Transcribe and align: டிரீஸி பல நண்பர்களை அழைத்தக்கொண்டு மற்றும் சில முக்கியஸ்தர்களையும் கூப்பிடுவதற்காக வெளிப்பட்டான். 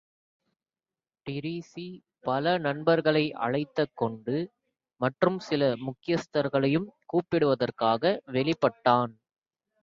டிரீஸி 1.25 1.85
பல 2.23 2.57
நண்பர்களை 2.57 3.23
அழைத்தக்கொண்டு 3.39 4.37
மற்றும் 5.01 5.39
சில 5.39 5.61
முக்கியஸ்தர்களையும் 5.85 6.89
கூப்பிடுவதற்காக 7.05 8.03
வெளிப்பட்டான். 8.31 9.13